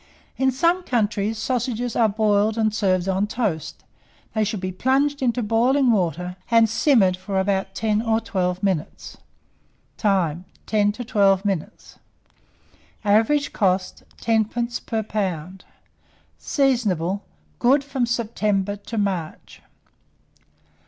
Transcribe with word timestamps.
In 0.35 0.49
some 0.49 0.81
counties, 0.81 1.37
sausages 1.37 1.95
are 1.95 2.09
boiled 2.09 2.57
and 2.57 2.73
served 2.73 3.07
on 3.07 3.27
toast. 3.27 3.83
They 4.33 4.43
should 4.43 4.59
be 4.59 4.71
plunged 4.71 5.21
into 5.21 5.43
boiling 5.43 5.91
water, 5.91 6.37
and 6.49 6.67
simmered 6.67 7.15
for 7.15 7.39
about 7.39 7.75
10 7.75 8.01
or 8.01 8.19
12 8.19 8.63
minutes. 8.63 9.17
Time. 9.97 10.45
10 10.65 10.91
to 10.93 11.05
12 11.05 11.45
minutes. 11.45 11.99
Average 13.05 13.53
cost, 13.53 14.01
10d. 14.19 14.87
per 14.87 15.03
lb. 15.03 15.61
Seasonable. 16.39 17.21
Good 17.59 17.83
from 17.83 18.07
September 18.07 18.77
to 18.77 18.97
March. 18.97 19.61